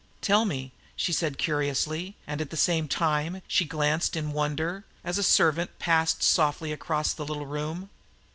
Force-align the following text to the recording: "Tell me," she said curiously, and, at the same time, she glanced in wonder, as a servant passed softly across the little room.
"Tell 0.21 0.45
me," 0.45 0.71
she 0.95 1.13
said 1.13 1.37
curiously, 1.37 2.15
and, 2.25 2.41
at 2.41 2.49
the 2.49 2.57
same 2.57 2.87
time, 2.87 3.43
she 3.47 3.65
glanced 3.65 4.15
in 4.15 4.33
wonder, 4.33 4.83
as 5.03 5.19
a 5.19 5.21
servant 5.21 5.77
passed 5.77 6.23
softly 6.23 6.71
across 6.73 7.13
the 7.13 7.23
little 7.23 7.45
room. 7.45 7.91